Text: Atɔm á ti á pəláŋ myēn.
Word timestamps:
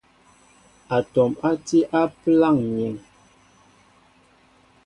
Atɔm 0.97 1.31
á 1.49 1.51
ti 1.65 1.79
á 1.99 2.01
pəláŋ 2.19 2.55
myēn. 2.73 2.97